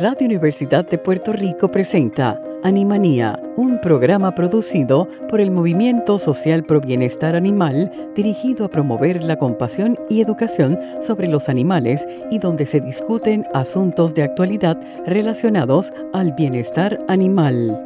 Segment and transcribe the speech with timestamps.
[0.00, 6.80] Radio Universidad de Puerto Rico presenta Animanía, un programa producido por el Movimiento Social Pro
[6.80, 12.80] Bienestar Animal dirigido a promover la compasión y educación sobre los animales y donde se
[12.80, 17.80] discuten asuntos de actualidad relacionados al bienestar animal.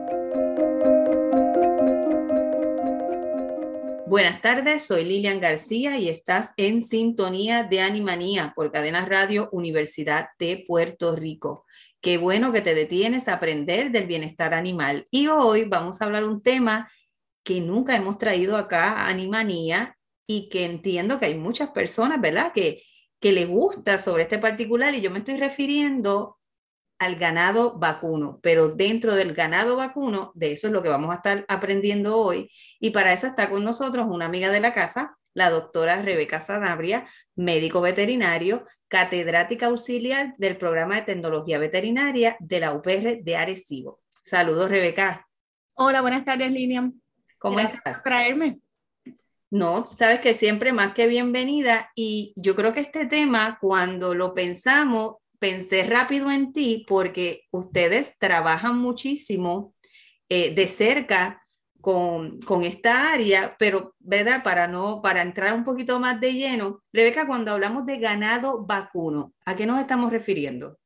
[4.07, 10.29] Buenas tardes, soy Lilian García y estás en sintonía de Animanía por Cadena Radio Universidad
[10.39, 11.67] de Puerto Rico.
[12.01, 15.07] Qué bueno que te detienes a aprender del bienestar animal.
[15.11, 16.91] Y hoy vamos a hablar un tema
[17.43, 22.53] que nunca hemos traído acá a Animanía y que entiendo que hay muchas personas, ¿verdad?
[22.53, 22.83] Que,
[23.21, 26.39] que le gusta sobre este particular y yo me estoy refiriendo
[26.99, 31.17] al ganado vacuno, pero dentro del ganado vacuno, de eso es lo que vamos a
[31.17, 32.51] estar aprendiendo hoy.
[32.81, 37.09] Y para eso está con nosotros una amiga de la casa, la doctora Rebeca Sanabria,
[37.37, 44.01] médico veterinario, catedrática auxiliar del programa de tecnología veterinaria de la UPR de Arecibo.
[44.21, 45.29] Saludos, Rebeca.
[45.75, 47.01] Hola, buenas tardes, Lilian.
[47.39, 47.99] ¿Cómo Gracias estás?
[47.99, 48.59] por traerme.
[49.49, 54.35] No, sabes que siempre más que bienvenida y yo creo que este tema cuando lo
[54.35, 59.73] pensamos, pensé rápido en ti porque ustedes trabajan muchísimo
[60.29, 61.47] eh, de cerca
[61.89, 64.43] con, esta área, pero ¿verdad?
[64.45, 69.33] Para no para entrar un poquito más de lleno, Rebeca, cuando hablamos de ganado vacuno,
[69.47, 70.79] ¿a qué nos estamos refiriendo?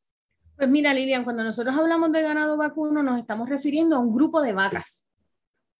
[0.56, 4.40] Pues mira, Lilian, cuando nosotros hablamos de ganado vacuno, nos estamos refiriendo a un grupo
[4.42, 5.08] de vacas,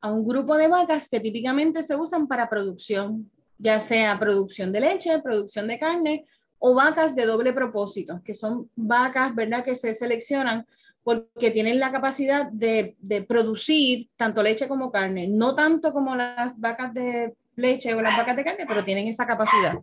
[0.00, 4.80] a un grupo de vacas que típicamente se usan para producción, ya sea producción de
[4.80, 6.26] leche, producción de carne
[6.58, 10.66] o vacas de doble propósito, que son vacas, ¿verdad?, que se seleccionan
[11.03, 16.58] porque tienen la capacidad de, de, producir tanto leche como carne, no tanto como las
[16.61, 19.79] vacas de leche o las vacas de carne, pero tienen esa capacidad.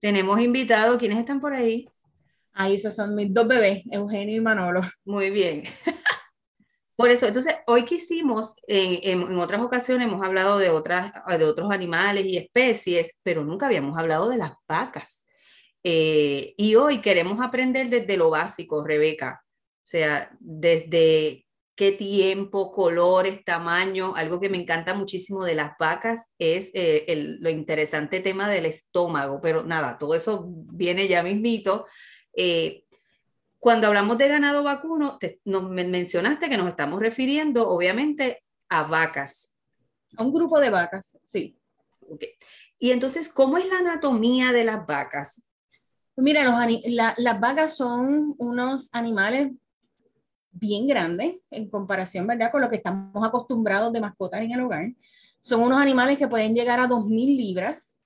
[0.00, 1.88] Tenemos invitados, ¿quiénes están por ahí?
[2.52, 4.82] Ahí esos son mis dos bebés, Eugenio y Manolo.
[5.04, 5.62] Muy bien.
[6.96, 11.44] Por eso, entonces, hoy quisimos, en, en, en, otras ocasiones hemos hablado de, otras, de
[11.44, 15.24] otros animales y especies, pero nunca habíamos hablado de las vacas.
[15.84, 19.44] Eh, y hoy queremos aprender desde lo básico, Rebeca.
[19.88, 24.14] O sea, desde qué tiempo, colores, tamaño.
[24.16, 28.66] Algo que me encanta muchísimo de las vacas es eh, el, lo interesante tema del
[28.66, 31.86] estómago, pero nada, todo eso viene ya mismito.
[32.36, 32.84] Eh,
[33.58, 39.54] cuando hablamos de ganado vacuno, te, nos mencionaste que nos estamos refiriendo obviamente a vacas.
[40.18, 41.58] A un grupo de vacas, sí.
[42.00, 42.32] Okay.
[42.78, 45.48] Y entonces, ¿cómo es la anatomía de las vacas?
[46.14, 49.52] Mira, los, la, las vacas son unos animales
[50.50, 52.50] bien grandes en comparación, ¿verdad?
[52.50, 54.92] Con lo que estamos acostumbrados de mascotas en el hogar.
[55.40, 57.98] Son unos animales que pueden llegar a 2.000 libras,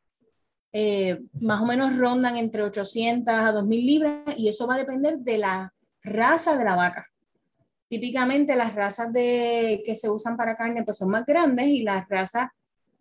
[0.72, 5.18] eh, más o menos rondan entre 800 a 2.000 libras y eso va a depender
[5.18, 5.72] de la
[6.02, 7.06] raza de la vaca.
[7.88, 12.08] Típicamente las razas de, que se usan para carne pues son más grandes y las
[12.08, 12.48] razas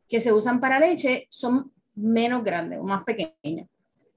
[0.08, 3.68] que se usan para leche son menos grandes o más pequeñas.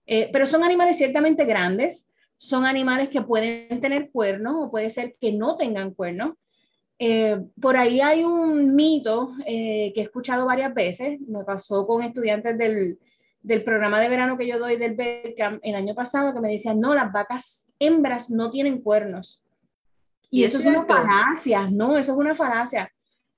[0.07, 2.11] Eh, pero son animales ciertamente grandes,
[2.45, 6.35] son animales que pueden tener cuernos o puede ser que no tengan cuernos.
[6.99, 12.03] Eh, por ahí hay un mito eh, que he escuchado varias veces, me pasó con
[12.03, 12.99] estudiantes del,
[13.41, 16.81] del programa de verano que yo doy del Beckham el año pasado, que me decían,
[16.81, 19.43] no, las vacas hembras no tienen cuernos.
[20.31, 22.93] Y, ¿Y eso es, es una falacia, no, eso es una falacia.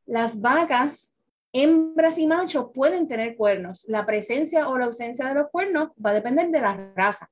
[0.05, 1.15] Las vacas
[1.53, 3.85] hembras y machos pueden tener cuernos.
[3.87, 7.31] La presencia o la ausencia de los cuernos va a depender de la raza.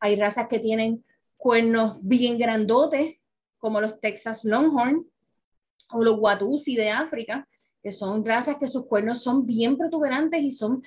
[0.00, 1.04] Hay razas que tienen
[1.36, 3.16] cuernos bien grandotes,
[3.58, 5.06] como los Texas Longhorn
[5.92, 7.46] o los Watusi de África,
[7.82, 10.82] que son razas que sus cuernos son bien protuberantes y son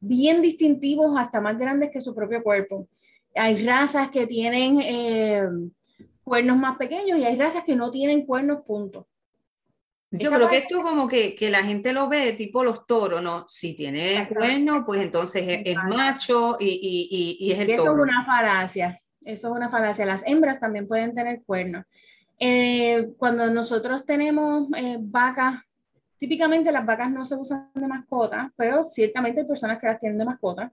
[0.00, 2.88] bien distintivos, hasta más grandes que su propio cuerpo.
[3.34, 5.42] Hay razas que tienen eh,
[6.22, 9.06] cuernos más pequeños y hay razas que no tienen cuernos, punto.
[10.10, 13.46] Yo creo que esto como que, que, la gente lo ve tipo los toros, ¿no?
[13.46, 17.84] Si tiene cuerno, pues entonces es, es macho y, y, y, y, es el eso
[17.84, 17.92] toro.
[17.92, 20.06] Eso es una falacia, eso es una falacia.
[20.06, 21.84] Las hembras también pueden tener cuernos.
[22.40, 25.60] Eh, cuando nosotros tenemos eh, vacas,
[26.18, 30.18] típicamente las vacas no se usan de mascota, pero ciertamente hay personas que las tienen
[30.18, 30.72] de mascota.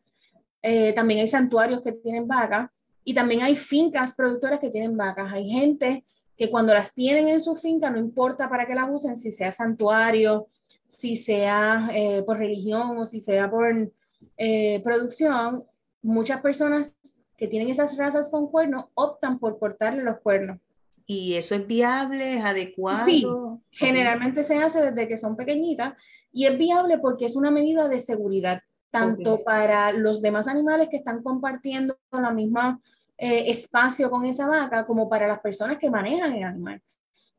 [0.61, 2.69] Eh, también hay santuarios que tienen vacas
[3.03, 5.31] y también hay fincas productoras que tienen vacas.
[5.33, 6.05] Hay gente
[6.37, 9.51] que cuando las tienen en su finca, no importa para qué las usen, si sea
[9.51, 10.47] santuario,
[10.87, 13.91] si sea eh, por religión o si sea por
[14.37, 15.63] eh, producción,
[16.01, 16.97] muchas personas
[17.37, 20.59] que tienen esas razas con cuernos optan por cortarle los cuernos.
[21.07, 23.05] ¿Y eso es viable, es adecuado?
[23.05, 23.25] Sí,
[23.71, 25.93] generalmente se hace desde que son pequeñitas
[26.31, 30.97] y es viable porque es una medida de seguridad, tanto para los demás animales que
[30.97, 32.81] están compartiendo la misma
[33.17, 36.81] eh, espacio con esa vaca, como para las personas que manejan el animal.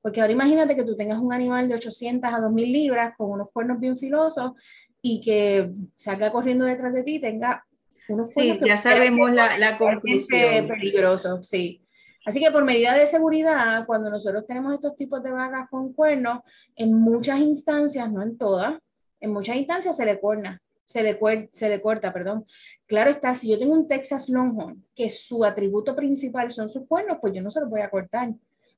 [0.00, 3.50] Porque ahora imagínate que tú tengas un animal de 800 a 2000 libras con unos
[3.50, 4.52] cuernos bien filosos
[5.02, 7.64] y que salga corriendo detrás de ti tenga
[8.08, 8.58] unos cuernos.
[8.58, 10.68] Sí, ya sabemos la, la conclusión.
[10.68, 11.82] Peligroso, sí.
[12.24, 16.40] Así que por medida de seguridad, cuando nosotros tenemos estos tipos de vacas con cuernos,
[16.74, 18.78] en muchas instancias, no en todas,
[19.20, 21.18] en muchas instancias se le corta, se le,
[21.52, 22.46] se le corta, perdón.
[22.86, 27.18] Claro está, si yo tengo un Texas Longhorn, que su atributo principal son sus cuernos,
[27.20, 28.30] pues yo no se los voy a cortar,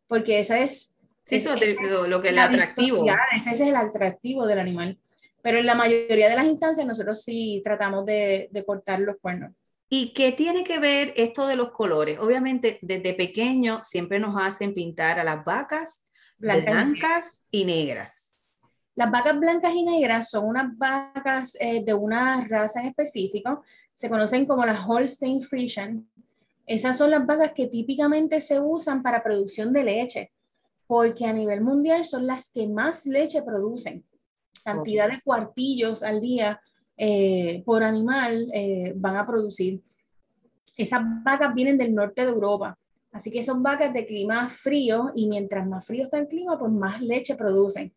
[0.08, 0.96] porque esa es...
[1.22, 1.76] Sí, eso es
[2.08, 3.04] lo que es el atractivo.
[3.36, 4.98] Ese es el atractivo del animal.
[5.42, 9.52] Pero en la mayoría de las instancias nosotros sí tratamos de, de cortar los cuernos.
[9.90, 12.18] ¿Y qué tiene que ver esto de los colores?
[12.18, 16.02] Obviamente, desde pequeño siempre nos hacen pintar a las vacas
[16.38, 18.27] blancas, y negras.
[18.98, 23.62] Las vacas blancas y negras son unas vacas eh, de una raza en específico,
[23.94, 26.04] se conocen como las Holstein Friesian.
[26.66, 30.32] Esas son las vacas que típicamente se usan para producción de leche,
[30.88, 34.04] porque a nivel mundial son las que más leche producen.
[34.64, 36.60] Cantidad de cuartillos al día
[36.96, 39.80] eh, por animal eh, van a producir.
[40.76, 42.76] Esas vacas vienen del norte de Europa,
[43.12, 46.72] así que son vacas de clima frío y mientras más frío está el clima, pues
[46.72, 47.94] más leche producen.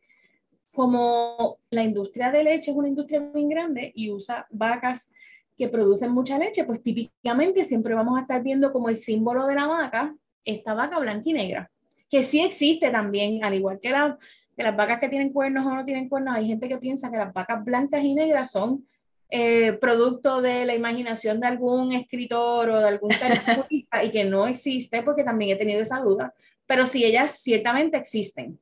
[0.74, 5.12] Como la industria de leche es una industria muy grande y usa vacas
[5.58, 9.56] que producen mucha leche, pues típicamente siempre vamos a estar viendo como el símbolo de
[9.56, 11.72] la vaca, esta vaca blanca y negra,
[12.10, 14.18] que sí existe también, al igual que, la,
[14.56, 17.18] que las vacas que tienen cuernos o no tienen cuernos, hay gente que piensa que
[17.18, 18.88] las vacas blancas y negras son
[19.30, 24.48] eh, producto de la imaginación de algún escritor o de algún caricaturista y que no
[24.48, 26.34] existe, porque también he tenido esa duda,
[26.66, 28.60] pero sí, ellas ciertamente existen,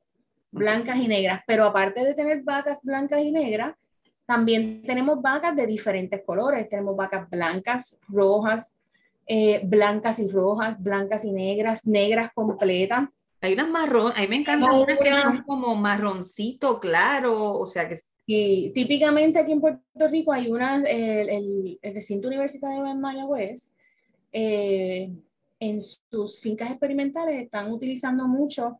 [0.50, 3.74] blancas y negras, pero aparte de tener vacas blancas y negras,
[4.26, 8.76] también tenemos vacas de diferentes colores, tenemos vacas blancas, rojas,
[9.26, 13.08] eh, blancas y rojas, blancas y negras, negras completas.
[13.40, 17.88] Hay unas marrón, a mí me encantan unas que son como marroncito claro, o sea
[17.88, 17.96] que
[18.32, 23.74] y típicamente aquí en Puerto Rico hay una, el, el, recinto universitario de Mayagüez,
[24.30, 25.10] eh,
[25.58, 28.78] en sus fincas experimentales están utilizando mucho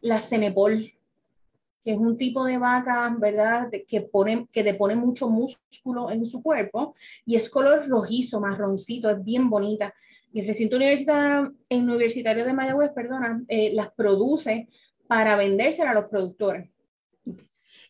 [0.00, 0.92] la Cenepol,
[1.82, 6.42] que es un tipo de vaca, ¿verdad?, que, pone, que depone mucho músculo en su
[6.42, 6.94] cuerpo
[7.26, 9.92] y es color rojizo, marroncito, es bien bonita.
[10.32, 14.68] Y el recinto universitario, universitario de Mayagüez, perdona, eh, las produce
[15.06, 16.70] para vendérselas a los productores.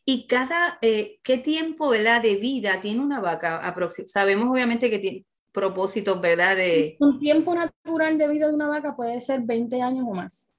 [0.05, 2.21] Y cada, eh, ¿qué tiempo ¿verdad?
[2.23, 3.63] de vida tiene una vaca?
[4.07, 6.57] Sabemos obviamente que tiene propósitos, ¿verdad?
[6.57, 6.97] De...
[6.99, 10.52] Un tiempo natural de vida de una vaca puede ser 20 años o más.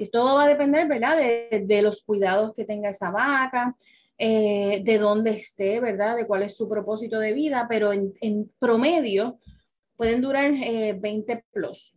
[0.00, 1.16] Y todo va a depender, ¿verdad?
[1.16, 3.76] De, de los cuidados que tenga esa vaca,
[4.16, 6.16] eh, de dónde esté, ¿verdad?
[6.16, 9.38] De cuál es su propósito de vida, pero en, en promedio
[9.96, 11.94] pueden durar 20 eh, plus.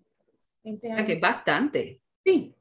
[0.64, 1.06] 20 años.
[1.06, 2.02] que es bastante.
[2.24, 2.56] Sí,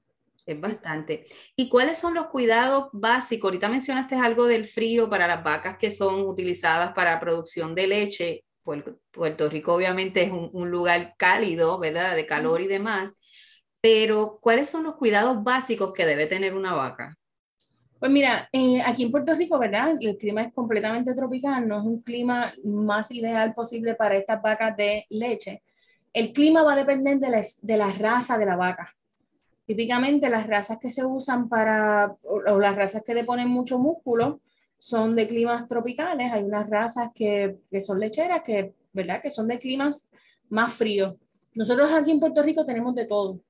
[0.46, 1.26] es bastante.
[1.56, 3.48] ¿Y cuáles son los cuidados básicos?
[3.48, 8.44] Ahorita mencionaste algo del frío para las vacas que son utilizadas para producción de leche.
[8.62, 12.14] Puerto Rico obviamente es un, lugar cálido, ¿verdad?
[12.14, 13.16] De calor y demás.
[13.82, 17.18] Pero ¿cuáles son los cuidados básicos que debe tener una vaca?
[17.98, 19.96] Pues mira, eh, aquí en Puerto Rico, ¿verdad?
[20.00, 24.76] El clima es completamente tropical, no es un clima más ideal posible para estas vacas
[24.76, 25.62] de leche.
[26.12, 28.94] El clima va a depender de la, de la raza de la vaca.
[29.66, 34.40] Típicamente las razas que se usan para, o, las razas que deponen mucho músculo,
[34.78, 36.32] son de climas tropicales.
[36.32, 39.20] Hay unas razas que, que, son lecheras, que, ¿verdad?
[39.22, 40.08] que son de climas
[40.48, 41.14] más fríos.
[41.54, 43.40] Nosotros aquí en Puerto Rico tenemos de todo.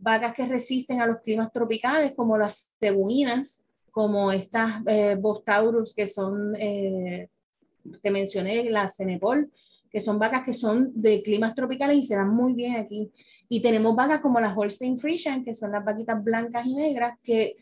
[0.00, 6.06] Vacas que resisten a los climas tropicales, como las cebuinas, como estas eh, Bostaurus, que
[6.06, 7.28] son, eh,
[8.00, 9.50] te mencioné, la Cenepol,
[9.90, 13.10] que son vacas que son de climas tropicales y se dan muy bien aquí.
[13.48, 17.56] Y tenemos vacas como las Holstein Friesian, que son las vaquitas blancas y negras, que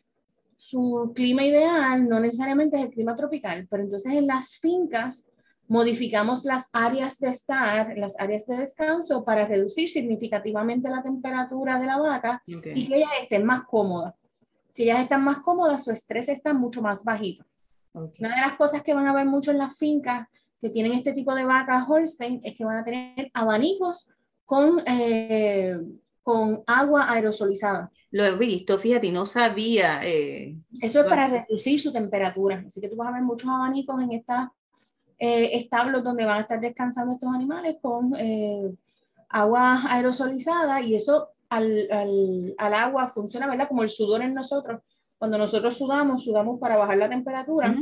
[0.57, 5.29] su clima ideal no necesariamente es el clima tropical, pero entonces en las fincas
[5.69, 11.87] modificamos las áreas de estar, las áreas de descanso para reducir significativamente la temperatura de
[11.87, 14.15] la vaca y que ellas estén más cómodas.
[14.71, 17.45] Si ellas están más cómodas, su estrés está mucho más bajito.
[17.93, 20.29] Una de las cosas que van a ver mucho en las fincas
[20.61, 24.11] que tienen este tipo de vacas Holstein es que van a tener abanicos
[24.45, 25.79] con, eh,
[26.23, 27.91] con agua aerosolizada.
[28.11, 30.01] Lo he visto, fíjate, no sabía.
[30.03, 32.65] Eh, Eso es para reducir su temperatura.
[32.67, 34.49] Así que tú vas a ver muchos abanicos en estas
[35.19, 38.71] eh, establos donde van a estar descansando estos animales con eh,
[39.29, 43.69] agua aerosolizada y eso al, al, al, agua funciona, ¿verdad?
[43.69, 44.83] Como el sudor en nosotros.
[45.19, 47.75] Cuando nosotros sudamos, sudamos para bajar la temperatura,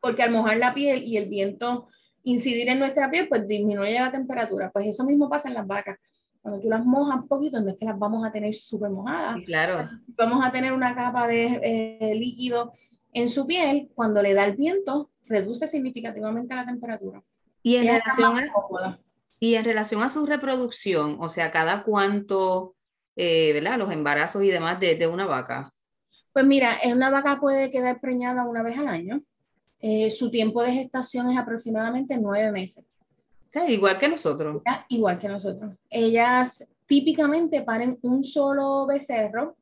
[0.00, 1.86] porque al mojar la piel y el viento
[2.24, 4.70] incidir en nuestra piel, pues disminuye la temperatura.
[4.72, 5.98] Pues eso mismo pasa en las vacas.
[6.40, 9.36] Cuando tú las mojas un poquito, no es que las vamos a tener súper mojadas.
[9.46, 9.88] claro.
[10.08, 12.72] Vamos a tener una capa de eh, líquido
[13.12, 13.90] en su piel.
[13.94, 17.22] Cuando le da el viento, reduce significativamente la temperatura.
[17.62, 18.98] Y en, relación a,
[19.40, 22.74] y en relación a su reproducción, o sea, cada cuánto,
[23.16, 23.78] eh, ¿verdad?
[23.78, 25.72] Los embarazos y demás de, de, una vaca.
[26.32, 29.22] Pues mira, una vaca puede quedar preñada una vez al año.
[29.80, 32.84] Eh, su tiempo de gestación es aproximadamente nueve meses.
[33.68, 34.62] igual que nosotros.
[34.88, 35.74] igual que nosotros.
[35.90, 39.56] Ellas típicamente paren un solo becerro,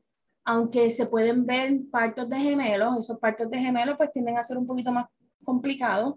[0.44, 2.98] aunque se pueden ver partos de gemelos.
[3.00, 5.06] Esos partos de gemelos pues tienden a ser un poquito más
[5.44, 6.16] complicados.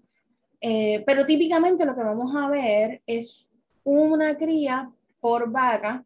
[0.61, 3.51] Eh, pero típicamente lo que vamos a ver es
[3.83, 6.03] una cría por vaca.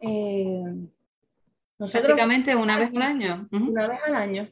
[0.00, 0.62] Eh,
[1.78, 3.48] nosotros, Prácticamente una vez al año.
[3.52, 4.48] Una vez al año.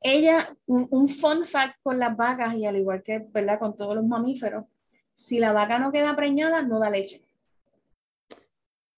[0.00, 3.58] Ella, un, fun fact con las vacas, y al igual que ¿verdad?
[3.58, 4.66] con todos los mamíferos,
[5.14, 7.22] si la vaca no queda preñada, no da leche.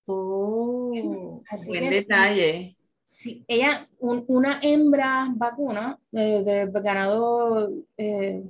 [0.06, 2.75] Oh, Así buen detalle.
[3.08, 8.42] Si, ella, una hembra vacuna de, ganado eh,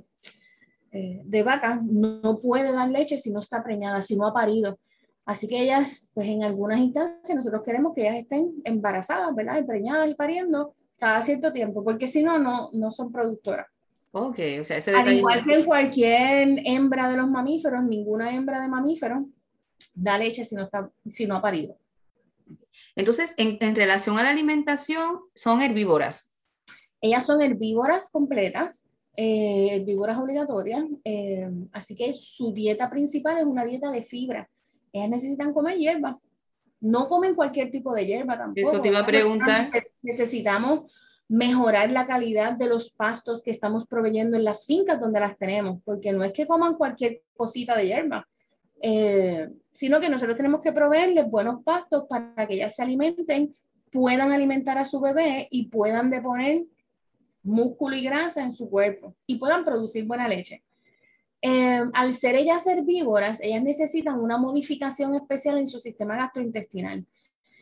[0.91, 4.79] eh, de vaca no puede dar leche si no está preñada, si no ha parido.
[5.25, 9.63] Así que ellas, pues en algunas instancias, nosotros queremos que ellas estén embarazadas, ¿verdad?
[9.63, 13.67] Preñadas y pariendo cada cierto tiempo, porque si no, no, no son productoras.
[14.11, 15.11] Ok, o sea, ese detalle...
[15.11, 19.21] Al igual que en cualquier hembra de los mamíferos, ninguna hembra de mamíferos
[19.93, 21.77] da leche si no, está, si no ha parido.
[22.95, 26.37] Entonces, en, en relación a la alimentación, son herbívoras.
[27.01, 28.83] Ellas son herbívoras completas,
[29.15, 34.49] eh, herbívoras obligatorias, eh, así que su dieta principal es una dieta de fibra.
[34.93, 36.19] Ellas necesitan comer hierba,
[36.79, 38.69] no comen cualquier tipo de hierba tampoco.
[38.69, 39.67] Eso te iba a preguntar.
[40.01, 40.91] Necesitamos
[41.27, 45.81] mejorar la calidad de los pastos que estamos proveyendo en las fincas donde las tenemos,
[45.83, 48.27] porque no es que coman cualquier cosita de hierba,
[48.81, 53.55] eh, sino que nosotros tenemos que proveerles buenos pastos para que ellas se alimenten,
[53.91, 56.65] puedan alimentar a su bebé y puedan deponer
[57.43, 60.63] músculo y grasa en su cuerpo y puedan producir buena leche.
[61.41, 67.05] Eh, al ser ellas herbívoras, ellas necesitan una modificación especial en su sistema gastrointestinal.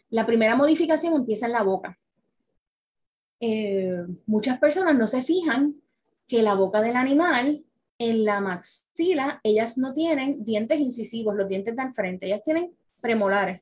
[0.09, 1.99] La primera modificación empieza en la boca.
[3.39, 5.75] Eh, muchas personas no se fijan
[6.27, 7.64] que la boca del animal,
[7.97, 13.61] en la maxila, ellas no tienen dientes incisivos, los dientes de frente, ellas tienen premolares.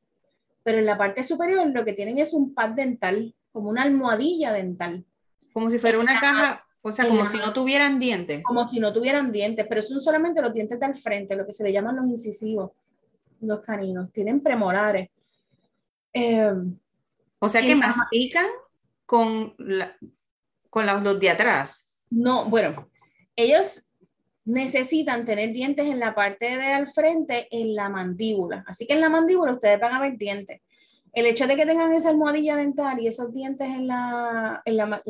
[0.63, 4.51] Pero en la parte superior lo que tienen es un pad dental, como una almohadilla
[4.53, 5.05] dental.
[5.51, 8.43] Como si fuera una caja, o sea, como si no tuvieran dientes.
[8.43, 11.63] Como si no tuvieran dientes, pero son solamente los dientes del frente, lo que se
[11.63, 12.71] le llaman los incisivos,
[13.41, 14.11] los caninos.
[14.11, 15.09] Tienen premolares.
[16.11, 16.77] Em,
[17.39, 18.47] o sea que mastican
[19.05, 19.55] con,
[20.69, 22.05] con los de atrás.
[22.09, 22.89] No, bueno,
[23.35, 23.83] ellos
[24.45, 28.63] necesitan tener dientes en la parte de al frente, en la mandíbula.
[28.67, 30.61] Así que en la mandíbula ustedes van a ver dientes
[31.13, 35.01] el hecho de que tengan esa almohadilla dental y esos dientes en la, en la,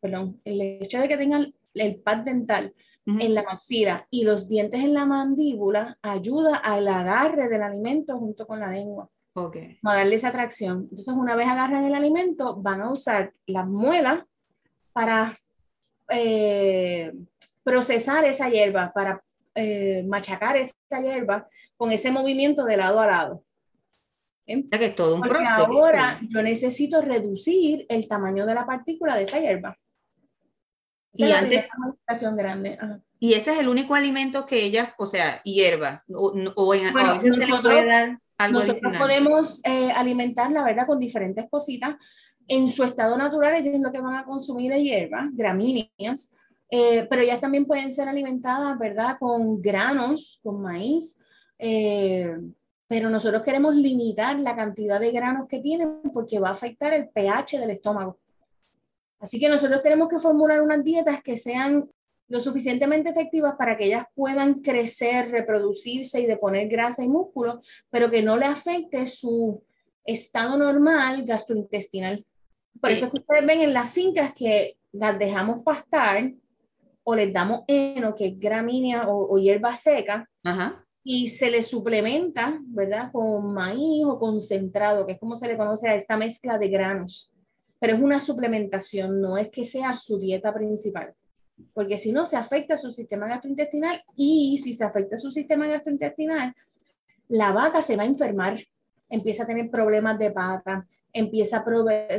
[0.00, 2.74] perdón, el hecho de que tengan el pad dental
[3.06, 8.46] en la maxila y los dientes en la mandíbula ayuda al agarre del alimento junto
[8.46, 9.08] con la lengua.
[9.36, 9.78] Okay.
[9.82, 10.86] a darle esa atracción.
[10.90, 14.30] Entonces, una vez agarran el alimento, van a usar las muelas
[14.92, 15.36] para
[16.08, 17.12] eh,
[17.64, 19.22] procesar esa hierba, para
[19.54, 23.44] eh, machacar esa hierba con ese movimiento de lado a lado.
[24.46, 25.66] Que es todo un Porque proceso.
[25.66, 29.78] Ahora yo necesito reducir el tamaño de la partícula de esa hierba.
[31.14, 31.66] y antes.
[32.36, 32.78] grande.
[33.18, 37.14] Y ese es el único alimento que ellas, o sea, hierbas, o, o en a
[37.14, 41.96] veces nosotros, se puede dar algo nosotros podemos eh, alimentar, la verdad, con diferentes cositas.
[42.46, 46.36] En su estado natural, ellos lo que van a consumir es hierbas, gramíneas,
[46.76, 49.16] eh, pero ellas también pueden ser alimentadas, ¿verdad?
[49.20, 51.16] Con granos, con maíz.
[51.56, 52.36] Eh,
[52.88, 57.08] pero nosotros queremos limitar la cantidad de granos que tienen porque va a afectar el
[57.10, 58.18] pH del estómago.
[59.20, 61.88] Así que nosotros tenemos que formular unas dietas que sean
[62.26, 68.10] lo suficientemente efectivas para que ellas puedan crecer, reproducirse y deponer grasa y músculo, pero
[68.10, 69.62] que no le afecte su
[70.04, 72.26] estado normal gastrointestinal.
[72.80, 76.34] Por eso es que ustedes ven en las fincas que las dejamos pastar
[77.04, 81.62] o les damos heno, que es gramínea o, o hierba seca, Ajá y se le
[81.62, 83.12] suplementa, ¿verdad?
[83.12, 87.30] Con maíz o concentrado, que es como se le conoce a esta mezcla de granos.
[87.78, 91.14] Pero es una suplementación, no es que sea su dieta principal.
[91.72, 96.52] porque si no se afecta su sistema gastrointestinal y si se afecta su sistema gastrointestinal,
[97.28, 98.58] la vaca se va a enfermar,
[99.08, 101.64] empieza a tener problemas de pata, empieza a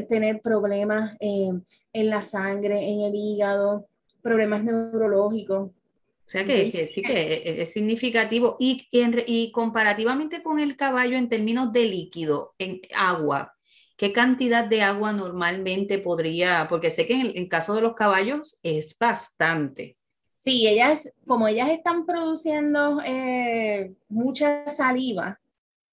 [0.07, 1.51] tener problemas eh,
[1.91, 3.87] en la sangre, en el hígado,
[4.25, 5.69] problemas neurológicos.
[5.69, 8.57] O sea que, sí que es significativo.
[8.59, 13.53] Y, y comparativamente con el caballo en términos de líquido, en agua,
[13.97, 16.65] ¿qué cantidad de agua normalmente podría?
[16.67, 19.95] Porque sé que en el caso de los caballos es bastante.
[20.33, 25.39] Sí, ellas, como ellas están produciendo eh, mucha saliva,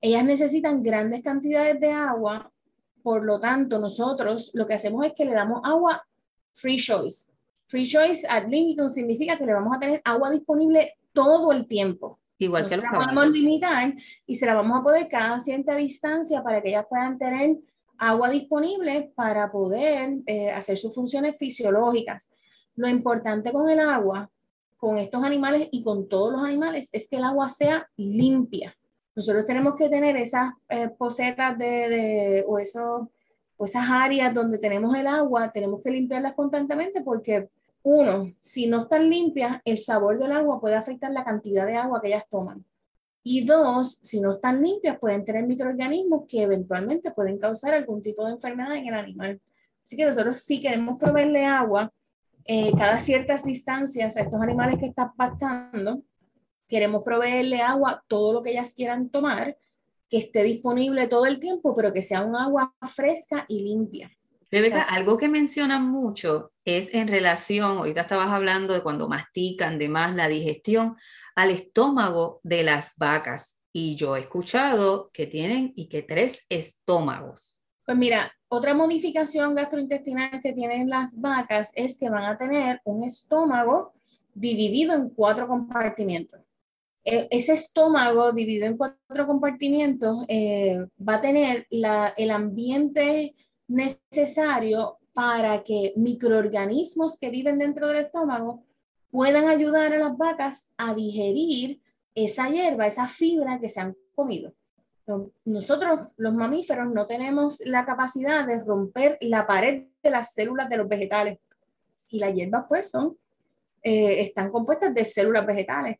[0.00, 2.50] ellas necesitan grandes cantidades de agua.
[3.02, 6.02] Por lo tanto, nosotros lo que hacemos es que le damos agua
[6.54, 7.32] free choice.
[7.66, 12.19] Free choice ad limitum significa que le vamos a tener agua disponible todo el tiempo.
[12.38, 13.95] Igual que los la podemos limitar
[14.26, 17.59] y se la vamos a poder cada cierta distancia para que ellas puedan tener
[17.99, 22.31] agua disponible para poder eh, hacer sus funciones fisiológicas.
[22.75, 24.28] Lo importante con el agua,
[24.76, 28.76] con estos animales y con todos los animales, es que el agua sea limpia.
[29.14, 33.11] Nosotros tenemos que tener esas eh, posetas de, de, o, eso,
[33.62, 37.49] o esas áreas donde tenemos el agua, tenemos que limpiarlas constantemente porque
[37.85, 42.00] uno, si no están limpias, el sabor del agua puede afectar la cantidad de agua
[42.00, 42.64] que ellas toman.
[43.23, 48.26] Y dos, si no están limpias, pueden tener microorganismos que eventualmente pueden causar algún tipo
[48.26, 49.40] de enfermedad en el animal.
[49.81, 51.92] Así que nosotros sí queremos proveerle agua
[52.45, 56.02] eh, cada ciertas distancias a estos animales que están pactando.
[56.66, 59.57] Queremos proveerle agua todo lo que ellas quieran tomar,
[60.12, 64.11] que esté disponible todo el tiempo, pero que sea un agua fresca y limpia.
[64.50, 69.88] Rebeca, algo que mencionan mucho es en relación, ahorita estabas hablando de cuando mastican, de
[69.88, 70.97] más la digestión,
[71.35, 73.59] al estómago de las vacas.
[73.73, 77.62] Y yo he escuchado que tienen y que tres estómagos.
[77.87, 83.04] Pues mira, otra modificación gastrointestinal que tienen las vacas es que van a tener un
[83.04, 83.95] estómago
[84.35, 86.51] dividido en cuatro compartimentos.
[87.04, 93.35] E, ese estómago dividido en cuatro compartimentos eh, va a tener el ambiente
[93.66, 98.64] necesario para que microorganismos que viven dentro del estómago
[99.11, 101.81] puedan ayudar a las vacas a digerir
[102.14, 104.55] esa hierba, esa fibra que se han comido.
[105.44, 110.76] Nosotros, los mamíferos, no tenemos la capacidad de romper la pared de las células de
[110.76, 111.38] los vegetales.
[112.09, 113.16] Y las hierbas, pues, son,
[113.83, 115.98] eh, están compuestas de células vegetales.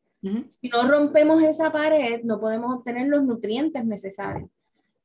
[0.49, 4.49] Si no rompemos esa pared, no podemos obtener los nutrientes necesarios.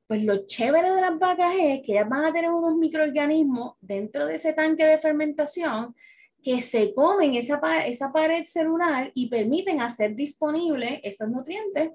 [0.05, 4.27] Pues lo chévere de las vacas es que ellas van a tener unos microorganismos dentro
[4.27, 5.95] de ese tanque de fermentación
[6.43, 11.91] que se comen esa, esa pared celular y permiten hacer disponibles esos nutrientes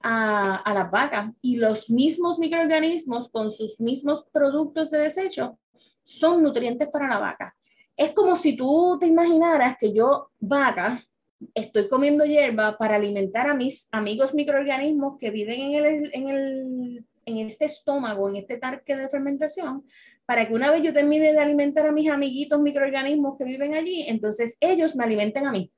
[0.00, 1.32] a, a, las vacas.
[1.40, 5.58] Y los mismos microorganismos con sus mismos productos de desecho
[6.04, 7.56] son nutrientes para la vaca.
[7.96, 11.02] Es como si tú te imaginaras que yo, vaca,
[11.54, 17.04] estoy comiendo hierba para alimentar a mis amigos microorganismos que viven en el, en el
[17.28, 19.84] en este estómago, en este tanque de fermentación,
[20.24, 24.04] para que una vez yo termine de alimentar a mis amiguitos microorganismos que viven allí,
[24.08, 25.70] entonces ellos me alimenten a mí.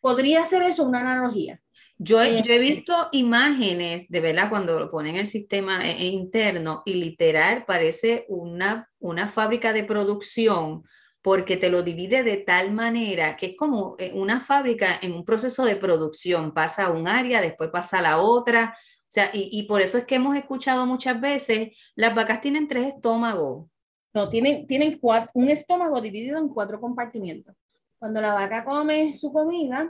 [0.00, 1.60] Podría ser eso una analogía.
[1.96, 5.88] Yo he, yo he, eh, visto imágenes de verdad cuando lo ponen en el sistema
[5.88, 10.82] eh, interno y literal parece una, una fábrica de producción
[11.24, 15.24] porque te lo divide de tal manera que es como eh, una fábrica en un
[15.24, 16.52] proceso de producción.
[16.52, 18.76] Pasa a un área, después pasa a la otra,
[19.14, 23.68] sea, y, por eso es que hemos escuchado muchas veces, las vacas tienen tres estómagos.
[24.12, 25.00] No, tienen, tienen
[25.34, 27.54] un estómago dividido en cuatro compartimientos.
[27.98, 29.88] Cuando la vaca come su comida,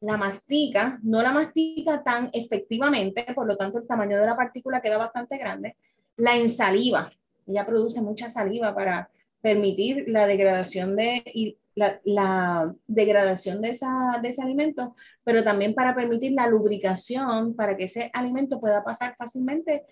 [0.00, 4.82] la mastica, no la mastica tan efectivamente, por lo tanto el tamaño de la partícula
[4.82, 5.76] queda bastante grande,
[6.16, 7.10] la ensaliva.
[7.46, 14.42] Ella produce mucha saliva para permitir la degradación de, la, degradación de, esa, de ese
[14.42, 19.84] alimento, pero también para permitir la lubricación, para que ese alimento pueda pasar fácilmente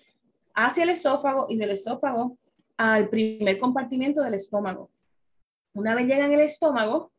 [0.53, 2.37] hacia el esófago y del esófago
[2.77, 4.89] al primer compartimiento del estómago.
[5.73, 7.11] Una vez llega en el estómago,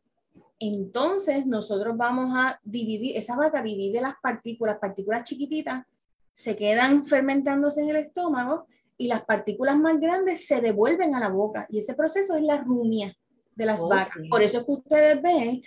[0.59, 5.85] entonces nosotros vamos a dividir, esa vaca divide las partículas, partículas chiquititas,
[6.33, 8.67] se quedan fermentándose en el estómago
[8.99, 11.65] y las partículas más grandes se devuelven a la boca.
[11.69, 13.15] Y ese proceso es la rumia
[13.55, 14.17] de las vacas.
[14.29, 15.63] Por eso es que ustedes ven,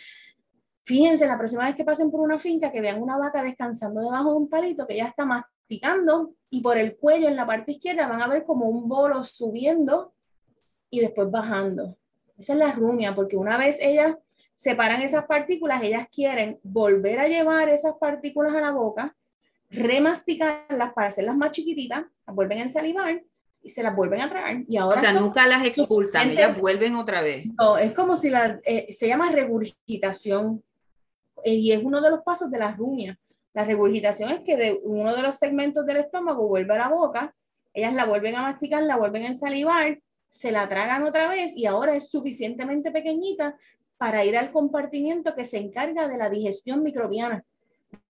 [0.85, 4.33] fíjense, la próxima vez que pasen por una finca, que vean una vaca descansando debajo
[4.33, 8.07] de un palito, que ya está masticando, y por el cuello en la parte izquierda
[8.07, 10.13] van a ver como un bolo subiendo
[10.91, 11.97] y después bajando.
[12.37, 14.15] Esa es la rumia, porque una vez ellas
[14.55, 19.17] separan esas partículas, ellas quieren volver a llevar esas partículas a la boca,
[19.73, 23.23] remasticarlas para hacerlas más chiquititas, vuelven a salivar
[23.63, 24.63] y se las vuelven a tragar.
[24.69, 27.47] Y ahora o sea, nunca las expulsan, ellas vuelven otra vez.
[27.59, 30.63] No, es como si la, eh, se llama regurgitación
[31.45, 33.19] eh, y es uno de los pasos de la rumia.
[33.55, 37.35] La regurgitación es que de uno de los segmentos del estómago vuelve a la boca,
[37.75, 41.67] ellas la vuelven a masticar, la vuelven a ensalivar, se la tragan otra vez y
[41.67, 43.57] ahora es suficientemente pequeñita
[43.99, 47.45] para ir al compartimiento que se encarga de la digestión microbiana,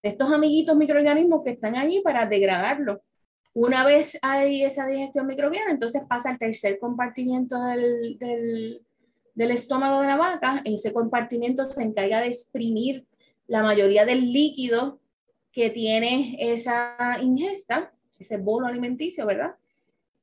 [0.02, 3.02] de estos amiguitos microorganismos que están allí para degradarlo.
[3.54, 10.06] Una vez hay esa digestión microbiana, entonces pasa al tercer compartimiento del, del, estómago de
[10.06, 10.62] la vaca.
[10.64, 13.06] Ese compartimiento se encarga de exprimir
[13.46, 15.00] la mayoría del líquido
[15.52, 19.56] que tiene esa ingesta, ese bolo alimenticio, ¿verdad?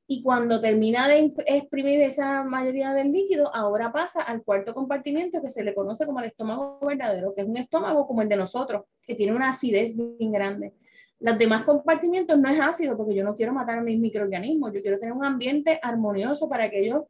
[0.08, 5.50] Y cuando termina de exprimir esa mayoría del líquido, ahora pasa al cuarto compartimiento que
[5.50, 8.82] se le conoce como el estómago verdadero, que es un estómago como el de nosotros,
[9.10, 10.72] que tiene una acidez bien grande.
[11.18, 14.80] Los demás compartimientos no es ácido porque yo no quiero matar a mis microorganismos, yo
[14.80, 17.02] quiero tener un ambiente armonioso para que ellos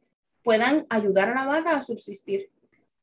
[0.43, 2.49] puedan ayudar a la vaca a subsistir.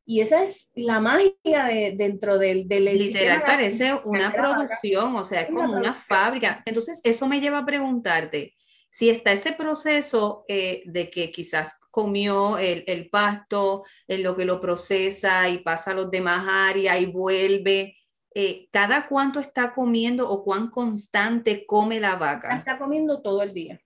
[0.05, 5.43] Y esa es la magia de, dentro del, del Literal parece una producción, o sea,
[5.43, 6.61] es como una, fábrica.
[6.67, 8.57] Entonces, eso me lleva a preguntarte,
[8.89, 14.45] si está ese proceso eh, de que quizás comió el, el, pasto, en lo que
[14.47, 17.98] lo procesa y pasa a los demás áreas y vuelve,
[18.35, 22.57] eh, ¿cada cuánto está comiendo o cuán constante come la vaca?
[22.57, 23.81] Está comiendo todo el día.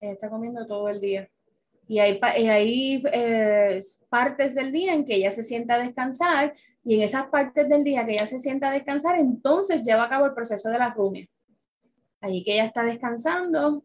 [0.00, 1.28] Está comiendo todo el día.
[1.86, 6.94] Y hay, hay eh, partes del día en que ella se sienta a descansar y
[6.94, 10.26] en esas partes del día que ella se sienta a descansar, entonces lleva a cabo
[10.26, 11.28] el proceso de la rumia.
[12.20, 13.82] Allí que ella está descansando,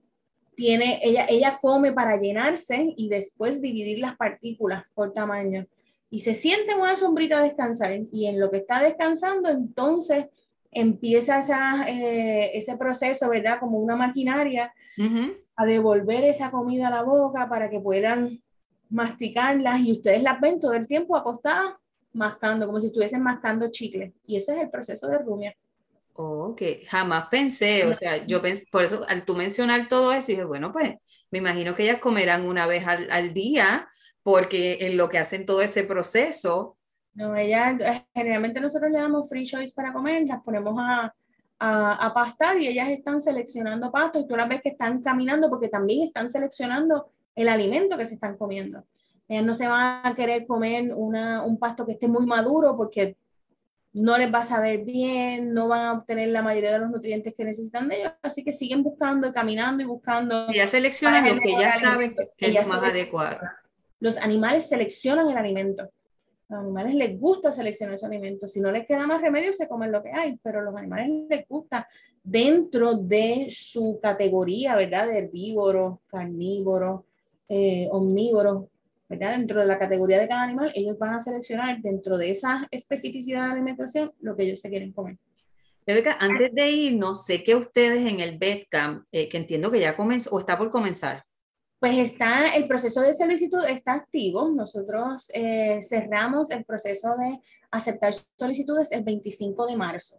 [0.55, 5.67] tiene, ella, ella come para llenarse y después dividir las partículas por tamaño
[6.09, 10.27] y se siente en una sombrita a descansar y en lo que está descansando entonces
[10.75, 11.39] empieza
[11.87, 13.59] eh, ese proceso, ¿verdad?
[13.59, 14.73] Como una maquinaria
[15.55, 18.41] a devolver esa comida a la boca para que puedan
[18.89, 21.75] masticarlas y ustedes las ven todo el tiempo acostadas
[22.13, 24.13] mascando, como si estuviesen mascando chicle.
[24.25, 25.55] Y ese es el proceso de rumia.
[26.13, 30.45] Ok, jamás pensé, o sea, yo pensé, por eso al tú mencionar todo eso, dije,
[30.45, 30.95] bueno, pues
[31.29, 33.89] me imagino que ellas comerán una vez al, al día
[34.25, 36.75] porque en lo que hacen todo ese proceso.
[37.13, 41.13] No, ella, eh, generalmente nosotros le damos free choice para comer, las ponemos a,
[41.59, 45.47] a, a, pastar y ellas están seleccionando pasto y tú las ves que están caminando
[45.47, 48.83] porque también están seleccionando el alimento que se están comiendo.
[49.27, 53.17] Ellas no se van a querer comer una, un pasto que esté muy maduro porque
[53.93, 57.35] no les va a saber bien, no van a obtener la mayoría de los nutrientes
[57.37, 60.51] que necesitan de ellos, así que siguen buscando, caminando y buscando.
[60.51, 63.37] Ya seleccionan lo que ya saben que es más adecuado.
[64.05, 65.89] Los animales seleccionan el alimento.
[66.49, 68.47] A los animales les gusta seleccionar su alimento.
[68.47, 71.47] Si no les queda más remedio, se comen lo que hay, pero los animales les
[71.47, 71.87] gusta
[72.23, 75.07] dentro de su categoría, ¿verdad?
[75.07, 77.07] De herbívoro, carnívoro,
[77.49, 77.89] eh,
[79.09, 79.37] ¿verdad?
[79.39, 83.47] Dentro de la categoría de cada animal, ellos van a seleccionar dentro de esa especificidad
[83.47, 85.17] de alimentación lo que ellos se quieren comer.
[85.87, 89.95] Rebeca, antes de irnos, sé que ustedes en el BEDCAM, eh, que entiendo que ya
[89.95, 91.25] comenzó o está por comenzar,
[91.85, 94.49] pues está, el proceso de solicitud está activo.
[94.49, 100.17] Nosotros eh, cerramos el proceso de aceptar solicitudes el 25 de marzo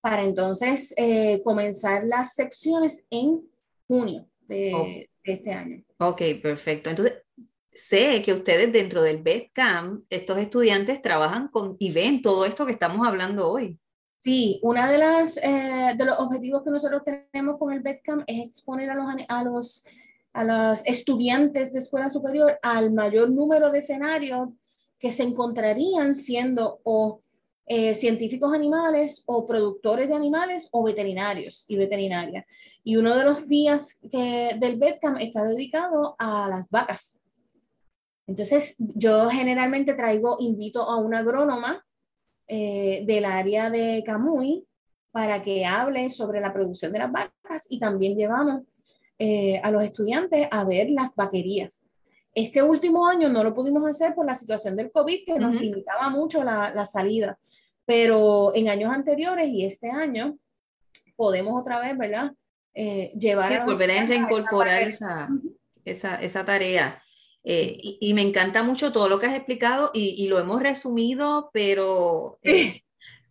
[0.00, 3.48] para entonces eh, comenzar las secciones en
[3.86, 5.84] junio de, este año.
[5.98, 6.90] Ok, perfecto.
[6.90, 7.22] Entonces,
[7.70, 12.72] sé que ustedes dentro del BEDCAM, estos estudiantes trabajan con y ven todo esto que
[12.72, 13.78] estamos hablando hoy.
[14.18, 18.44] Sí, uno de, las, eh, de los objetivos que nosotros tenemos con el BEDCAM es
[18.44, 19.84] exponer a los, a los
[20.34, 24.50] a los estudiantes de escuela superior al mayor número de escenarios
[24.98, 27.22] que se encontrarían siendo o
[27.66, 32.44] eh, científicos animales o productores de animales o veterinarios y veterinarias.
[32.82, 37.18] Y uno de los días que, del BEDCAM está dedicado a las vacas.
[38.26, 41.84] Entonces, yo generalmente traigo, invito a una agrónoma
[42.48, 44.66] eh, del área de Camuy
[45.12, 48.62] para que hable sobre la producción de las vacas y también llevamos
[49.18, 51.86] eh, a los estudiantes a ver las vaquerías.
[52.34, 56.08] Este último año no lo pudimos hacer por la situación del COVID que nos limitaba
[56.08, 57.38] mucho la, la, salida,
[57.84, 60.36] pero en años anteriores y este año
[61.14, 62.32] podemos otra vez, ¿verdad?
[62.74, 65.28] Eh, llevar a volver a reincorporar esa,
[65.84, 67.00] esa, esa, tarea.
[67.44, 70.60] Eh, y, y, me encanta mucho todo lo que has explicado y, y lo hemos
[70.60, 72.40] resumido, pero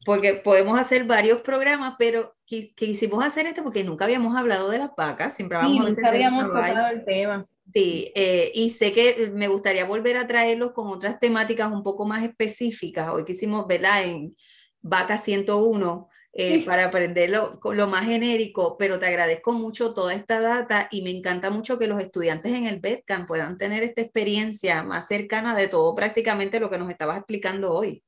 [0.06, 4.96] porque podemos hacer varios programas, pero quisimos hacer esto porque nunca habíamos hablado de las
[4.96, 7.48] vacas, siempre sí, nunca habíamos tocado el tema.
[7.74, 12.06] Sí, eh, y sé que me gustaría volver a traerlos con otras temáticas un poco
[12.06, 13.10] más específicas.
[13.10, 14.04] Hoy quisimos, ¿verdad?
[14.04, 14.36] En
[14.82, 20.42] Vaca 101, eh, para aprenderlo con lo más genérico, pero te agradezco mucho toda esta
[20.42, 24.84] data y me encanta mucho que los estudiantes en el BEDCAM puedan tener esta experiencia
[24.84, 28.04] más cercana de todo prácticamente lo que nos estabas explicando hoy.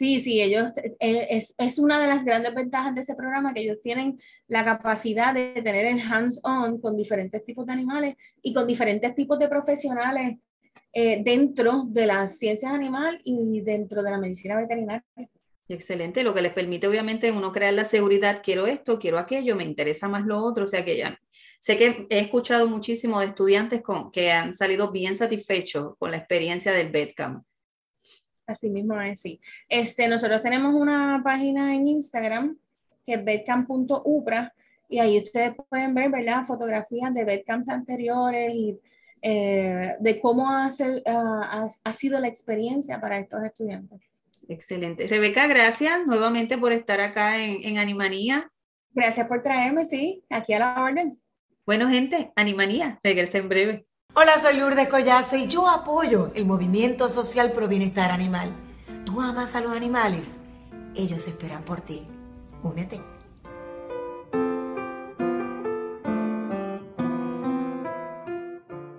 [0.00, 3.60] Sí, sí, ellos, eh, es, es, una de las grandes ventajas de ese programa, que
[3.60, 8.66] ellos tienen la capacidad de tener el hands-on con diferentes tipos de animales y con
[8.66, 10.38] diferentes tipos de profesionales
[10.94, 15.04] eh, dentro de las ciencias animal y dentro de la medicina veterinaria.
[15.68, 19.64] Excelente, lo que les permite obviamente uno crear la seguridad, quiero esto, quiero aquello, me
[19.64, 21.20] interesa más lo otro, o sea que ya
[21.58, 26.16] sé que he escuchado muchísimo de estudiantes con, que han salido bien satisfechos con la
[26.16, 27.44] experiencia del BEDCAM.
[28.50, 29.40] Así mismo es, sí.
[29.68, 32.56] Este, nosotros tenemos una página en Instagram
[33.06, 34.52] que es bedcamp.upra
[34.88, 36.44] y ahí ustedes pueden ver, ¿verdad?
[36.44, 38.78] Fotografías de bedcamps anteriores y
[39.22, 40.68] eh, de cómo ha,
[41.06, 44.00] ha, ha sido la experiencia para estos estudiantes.
[44.48, 45.06] Excelente.
[45.06, 48.50] Rebeca, gracias nuevamente por estar acá en, en Animanía.
[48.92, 51.20] Gracias por traerme, sí, aquí a la orden.
[51.64, 53.86] Bueno, gente, Animanía, regresa en breve.
[54.12, 58.50] Hola, soy Lourdes Collazo y yo apoyo el movimiento social pro bienestar animal.
[59.06, 60.32] ¿Tú amas a los animales?
[60.96, 62.08] Ellos esperan por ti.
[62.64, 63.00] Únete.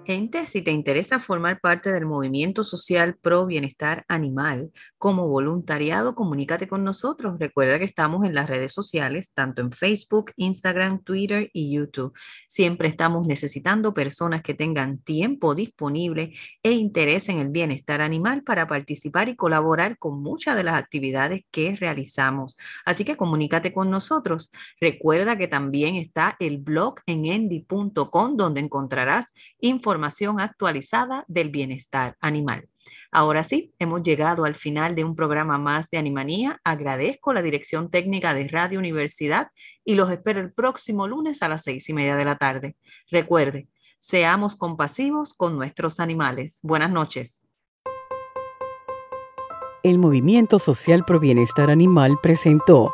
[0.03, 6.67] Gente, si te interesa formar parte del movimiento social pro bienestar animal como voluntariado, comunícate
[6.67, 7.37] con nosotros.
[7.39, 12.13] Recuerda que estamos en las redes sociales, tanto en Facebook, Instagram, Twitter y YouTube.
[12.47, 16.33] Siempre estamos necesitando personas que tengan tiempo disponible
[16.63, 21.41] e interés en el bienestar animal para participar y colaborar con muchas de las actividades
[21.51, 22.57] que realizamos.
[22.85, 24.49] Así que comunícate con nosotros.
[24.79, 30.00] Recuerda que también está el blog en endy.com donde encontrarás información
[30.39, 32.67] actualizada del bienestar animal.
[33.11, 36.59] Ahora sí, hemos llegado al final de un programa más de Animanía.
[36.63, 39.49] Agradezco la dirección técnica de Radio Universidad
[39.83, 42.77] y los espero el próximo lunes a las seis y media de la tarde.
[43.09, 43.67] Recuerde,
[43.99, 46.59] seamos compasivos con nuestros animales.
[46.63, 47.45] Buenas noches.
[49.83, 52.93] El Movimiento Social Pro Bienestar Animal presentó